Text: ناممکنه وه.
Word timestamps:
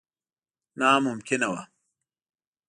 ناممکنه 0.79 1.47
وه. 1.51 1.63